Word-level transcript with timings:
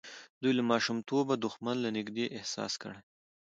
دوی 0.41 0.53
له 0.59 0.63
ماشومتوبه 0.71 1.33
دښمن 1.43 1.75
له 1.85 1.89
نږدې 1.97 2.25
احساس 2.37 2.73
کړی. 2.81 2.99